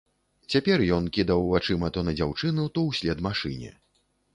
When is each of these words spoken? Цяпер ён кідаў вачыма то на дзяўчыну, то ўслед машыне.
Цяпер 0.53 0.83
ён 0.97 1.03
кідаў 1.19 1.45
вачыма 1.53 1.93
то 1.99 2.07
на 2.11 2.19
дзяўчыну, 2.23 2.69
то 2.79 2.91
ўслед 2.91 3.27
машыне. 3.31 3.71